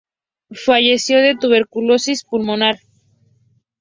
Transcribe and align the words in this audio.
Falleció 0.65 1.19
de 1.21 1.35
tuberculosis 1.39 2.23
pulmonar. 2.25 2.79